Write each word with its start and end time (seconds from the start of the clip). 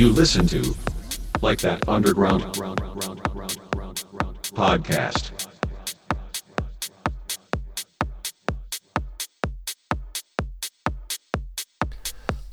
You 0.00 0.08
listen 0.08 0.46
to 0.46 0.74
like 1.42 1.58
that 1.58 1.86
underground 1.86 2.44
podcast. 4.54 5.30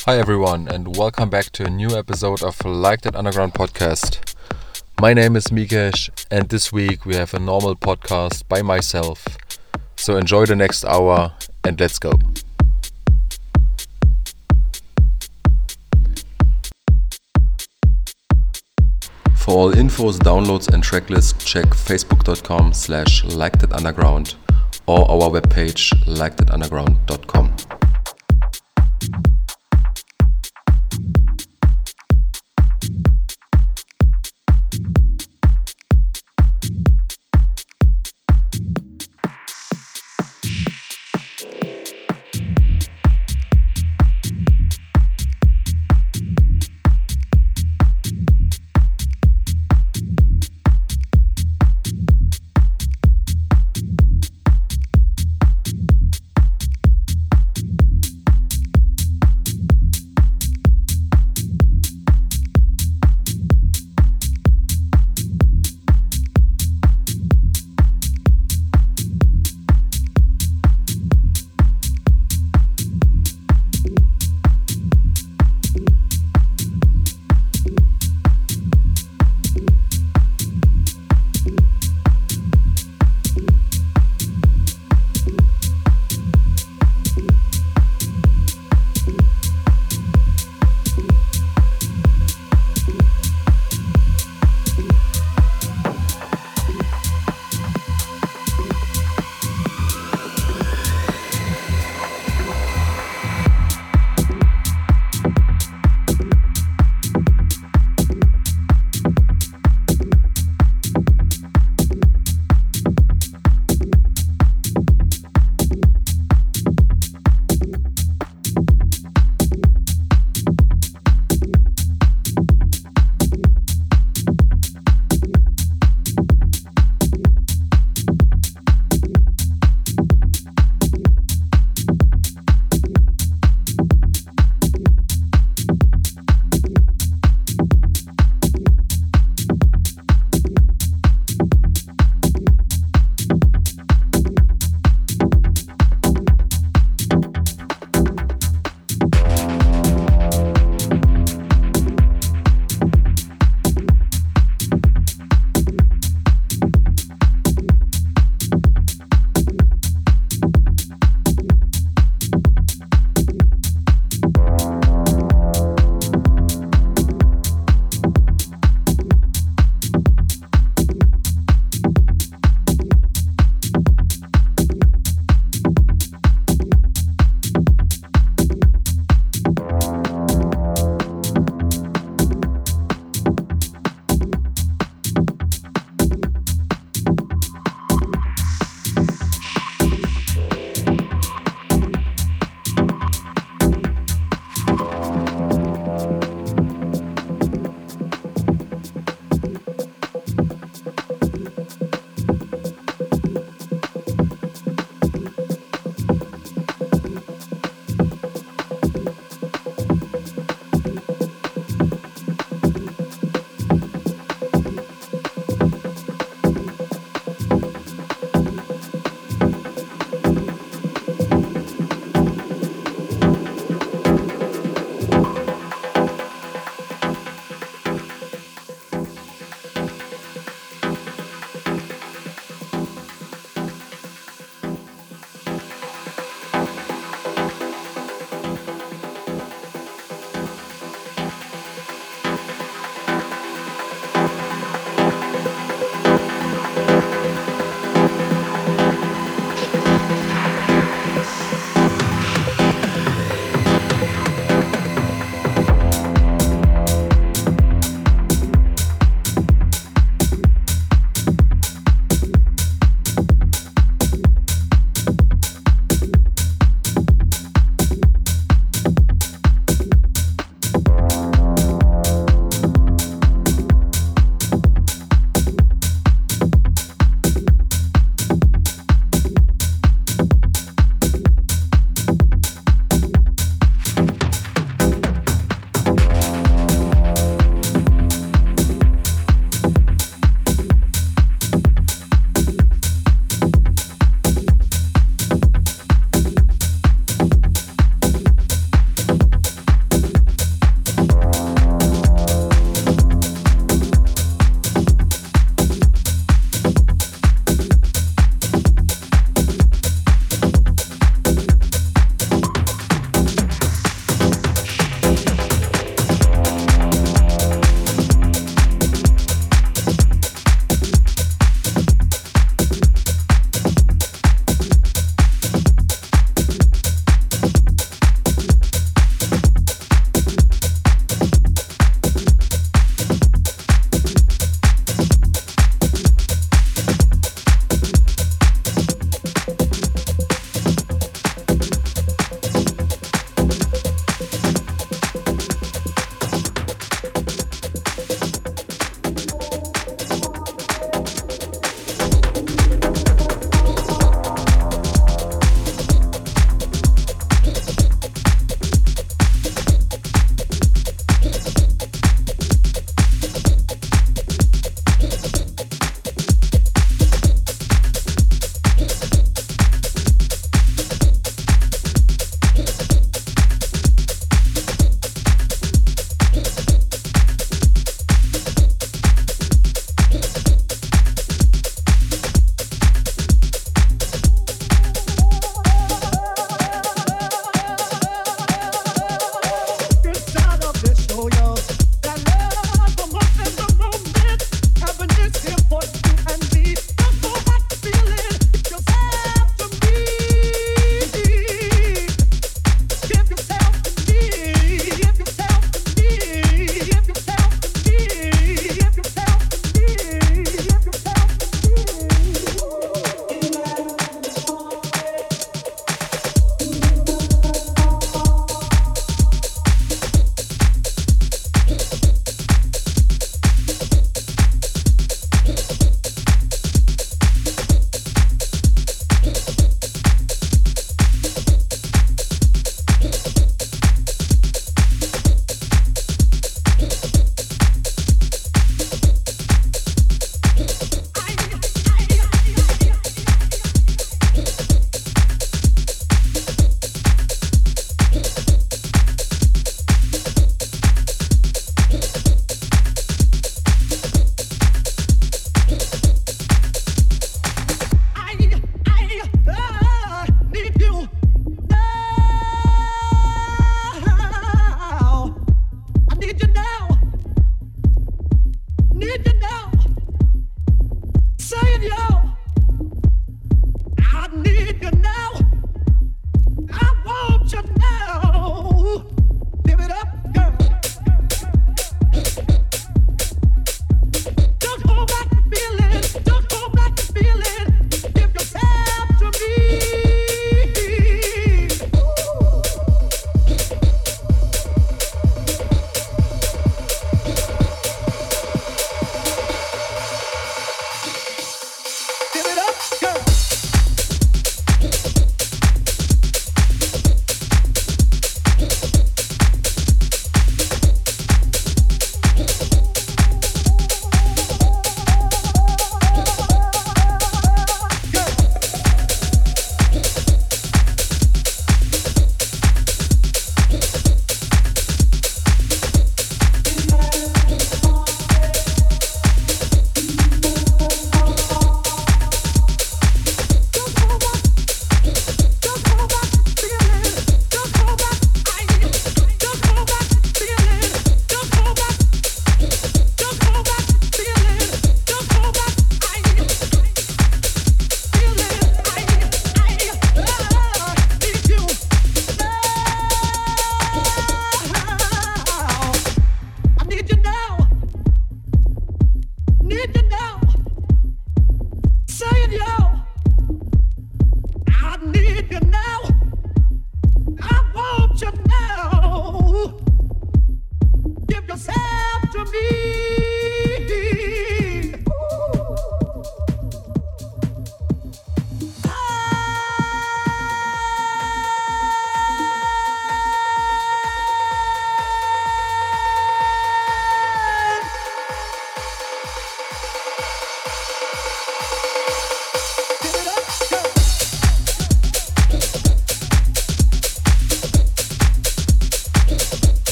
Hi 0.00 0.18
everyone, 0.18 0.66
and 0.66 0.96
welcome 0.96 1.30
back 1.30 1.50
to 1.52 1.66
a 1.66 1.70
new 1.70 1.96
episode 1.96 2.42
of 2.42 2.64
Like 2.64 3.02
That 3.02 3.14
Underground 3.14 3.54
podcast. 3.54 4.18
My 5.00 5.14
name 5.14 5.36
is 5.36 5.46
miKech, 5.46 6.10
and 6.28 6.48
this 6.48 6.72
week 6.72 7.06
we 7.06 7.14
have 7.14 7.32
a 7.32 7.38
normal 7.38 7.76
podcast 7.76 8.48
by 8.48 8.62
myself. 8.62 9.24
So 9.94 10.16
enjoy 10.16 10.46
the 10.46 10.56
next 10.56 10.84
hour 10.84 11.34
and 11.62 11.78
let's 11.78 12.00
go. 12.00 12.10
For 19.46 19.52
all 19.52 19.72
infos, 19.72 20.18
downloads 20.18 20.74
and 20.74 20.82
tracklists, 20.82 21.38
check 21.46 21.66
facebook.com 21.66 22.72
slash 22.72 23.22
likethatunderground 23.22 24.34
or 24.88 25.08
our 25.08 25.30
webpage 25.30 25.92
likethatunderground.com. 26.06 27.85
one 27.85 27.85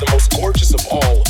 the 0.00 0.10
most 0.12 0.30
gorgeous 0.32 0.72
of 0.72 0.86
all. 0.90 1.29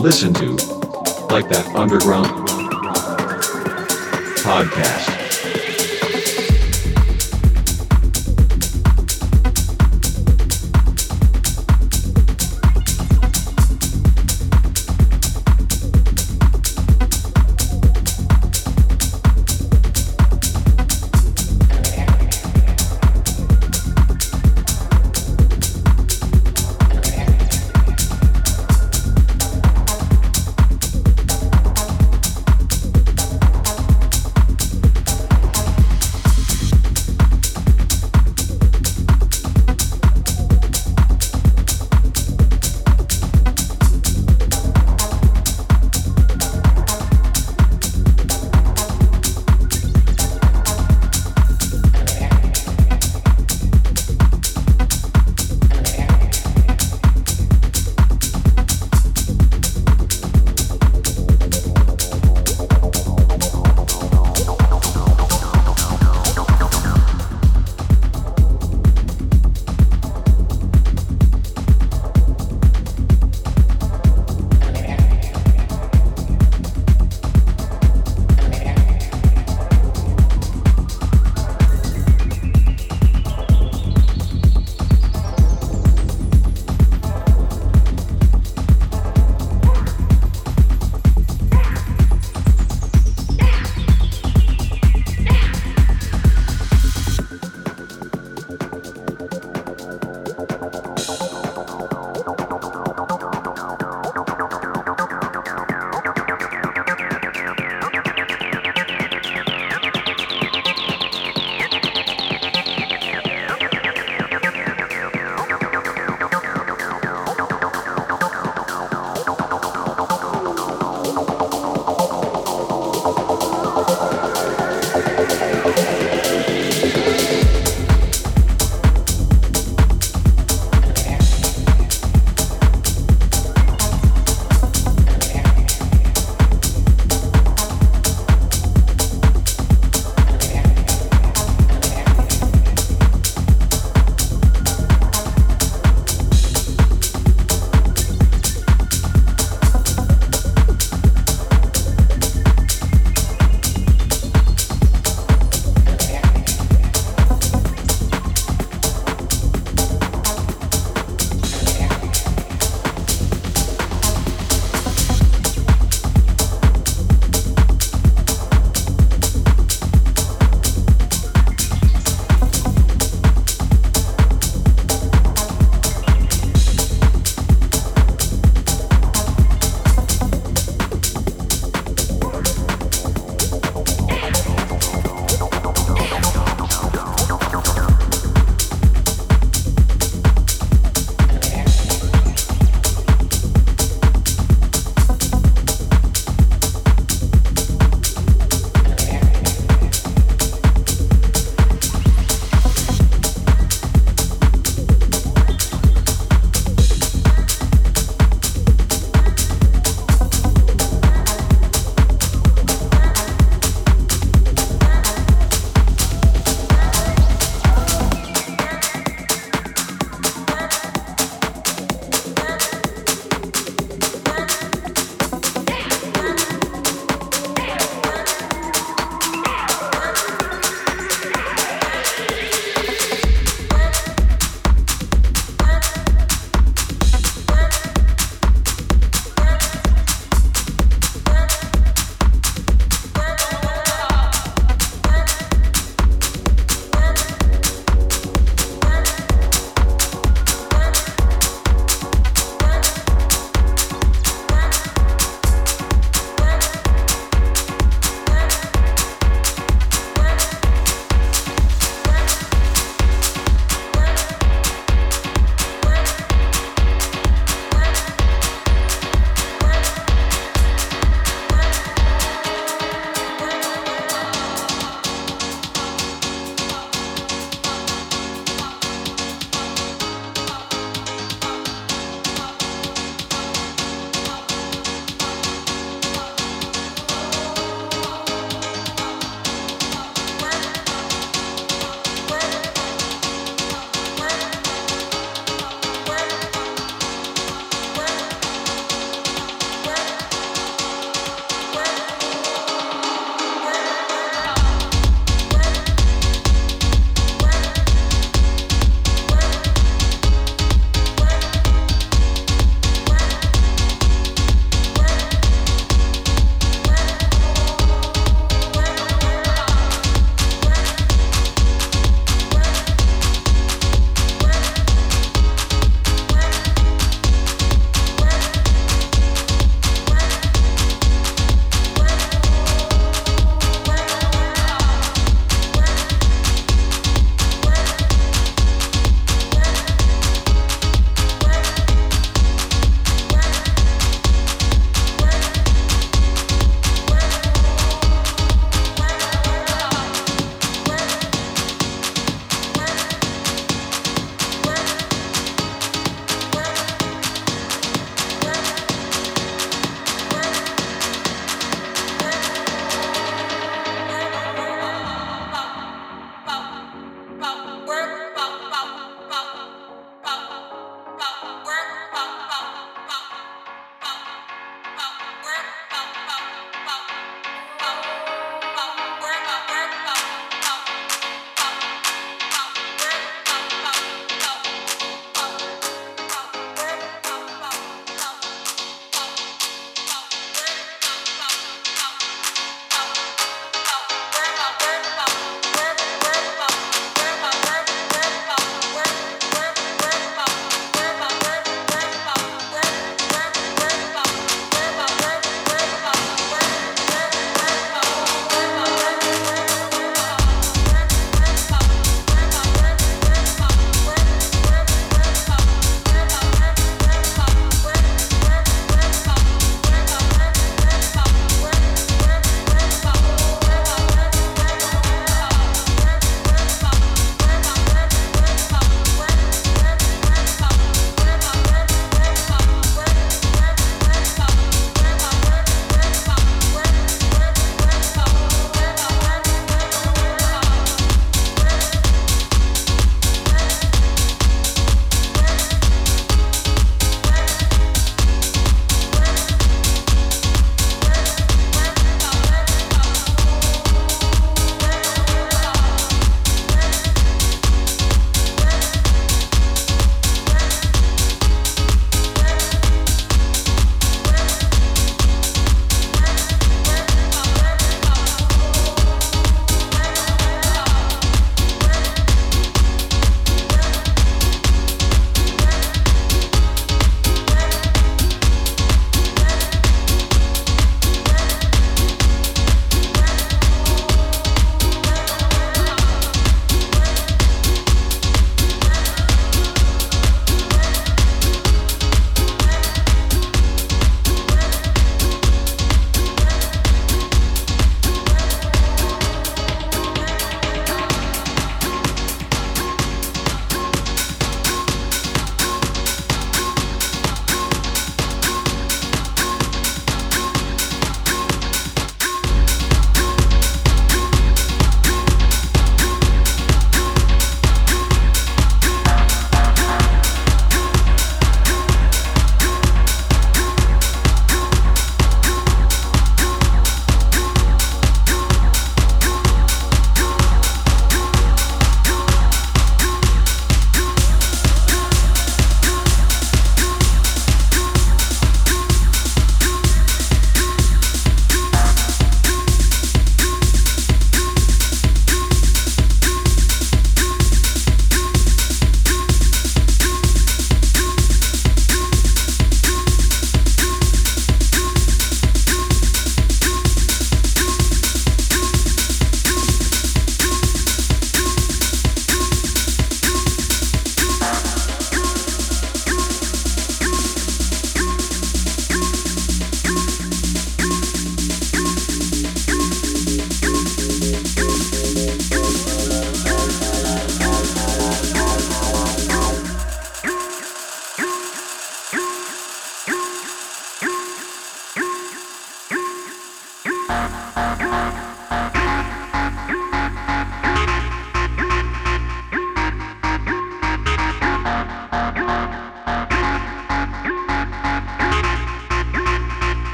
Listen 0.00 0.32
to, 0.32 0.52
like 1.26 1.48
that 1.50 1.70
underground 1.74 2.26
podcast. 4.38 5.09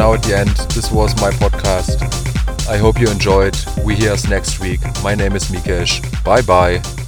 Now 0.00 0.14
at 0.14 0.22
the 0.22 0.34
end. 0.34 0.56
This 0.72 0.90
was 0.90 1.14
my 1.20 1.30
podcast. 1.30 2.00
I 2.66 2.78
hope 2.78 2.98
you 2.98 3.10
enjoyed. 3.10 3.54
We 3.84 3.94
hear 3.94 4.12
us 4.12 4.26
next 4.26 4.58
week. 4.58 4.80
My 5.02 5.14
name 5.14 5.36
is 5.36 5.50
miKech. 5.50 6.24
Bye 6.24 6.40
bye. 6.40 6.99